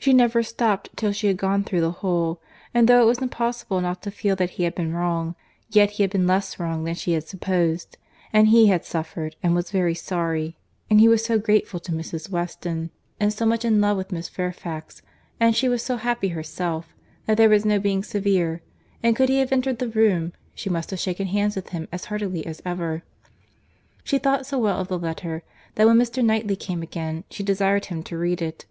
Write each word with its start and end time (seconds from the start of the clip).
She 0.00 0.12
never 0.12 0.42
stopt 0.42 0.90
till 0.96 1.12
she 1.12 1.28
had 1.28 1.36
gone 1.36 1.62
through 1.62 1.82
the 1.82 1.92
whole; 2.02 2.40
and 2.74 2.88
though 2.88 3.02
it 3.02 3.06
was 3.06 3.22
impossible 3.22 3.80
not 3.80 4.02
to 4.02 4.10
feel 4.10 4.34
that 4.34 4.50
he 4.58 4.64
had 4.64 4.74
been 4.74 4.92
wrong, 4.92 5.36
yet 5.68 5.90
he 5.92 6.02
had 6.02 6.10
been 6.10 6.26
less 6.26 6.58
wrong 6.58 6.82
than 6.82 6.96
she 6.96 7.12
had 7.12 7.28
supposed—and 7.28 8.48
he 8.48 8.66
had 8.66 8.84
suffered, 8.84 9.36
and 9.44 9.54
was 9.54 9.70
very 9.70 9.94
sorry—and 9.94 10.98
he 10.98 11.06
was 11.06 11.24
so 11.24 11.38
grateful 11.38 11.78
to 11.78 11.92
Mrs. 11.92 12.28
Weston, 12.28 12.90
and 13.20 13.32
so 13.32 13.46
much 13.46 13.64
in 13.64 13.80
love 13.80 13.96
with 13.96 14.10
Miss 14.10 14.28
Fairfax, 14.28 15.02
and 15.38 15.54
she 15.54 15.68
was 15.68 15.84
so 15.84 15.98
happy 15.98 16.30
herself, 16.30 16.88
that 17.26 17.36
there 17.36 17.48
was 17.48 17.64
no 17.64 17.78
being 17.78 18.02
severe; 18.02 18.62
and 19.04 19.14
could 19.14 19.28
he 19.28 19.38
have 19.38 19.52
entered 19.52 19.78
the 19.78 19.88
room, 19.90 20.32
she 20.52 20.68
must 20.68 20.90
have 20.90 20.98
shaken 20.98 21.28
hands 21.28 21.54
with 21.54 21.68
him 21.68 21.86
as 21.92 22.06
heartily 22.06 22.44
as 22.44 22.60
ever. 22.64 23.04
She 24.02 24.18
thought 24.18 24.46
so 24.46 24.58
well 24.58 24.80
of 24.80 24.88
the 24.88 24.98
letter, 24.98 25.44
that 25.76 25.86
when 25.86 25.96
Mr. 25.98 26.24
Knightley 26.24 26.56
came 26.56 26.82
again, 26.82 27.22
she 27.30 27.44
desired 27.44 27.84
him 27.84 28.02
to 28.02 28.18
read 28.18 28.42
it. 28.42 28.66